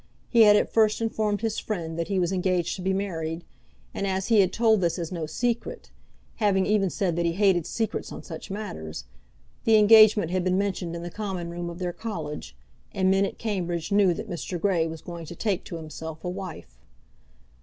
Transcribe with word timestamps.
He 0.29 0.41
had 0.41 0.55
at 0.55 0.73
first 0.73 0.99
informed 0.99 1.41
his 1.41 1.59
friend 1.59 1.95
that 1.99 2.07
he 2.07 2.17
was 2.17 2.31
engaged 2.31 2.75
to 2.75 2.81
be 2.81 2.91
married, 2.91 3.43
and 3.93 4.07
as 4.07 4.29
he 4.29 4.39
had 4.39 4.51
told 4.51 4.81
this 4.81 4.97
as 4.97 5.11
no 5.11 5.27
secret, 5.27 5.91
having 6.37 6.65
even 6.65 6.89
said 6.89 7.15
that 7.17 7.25
he 7.27 7.33
hated 7.33 7.67
secrets 7.67 8.11
on 8.11 8.23
such 8.23 8.49
matters, 8.49 9.03
the 9.63 9.75
engagement 9.75 10.31
had 10.31 10.43
been 10.43 10.57
mentioned 10.57 10.95
in 10.95 11.03
the 11.03 11.11
common 11.11 11.51
room 11.51 11.69
of 11.69 11.77
their 11.77 11.93
college, 11.93 12.55
and 12.91 13.11
men 13.11 13.25
at 13.27 13.37
Cambridge 13.37 13.91
knew 13.91 14.11
that 14.15 14.27
Mr. 14.27 14.59
Grey 14.59 14.87
was 14.87 15.01
going 15.03 15.27
to 15.27 15.35
take 15.35 15.63
to 15.65 15.75
himself 15.77 16.23
a 16.25 16.29
wife. 16.31 16.79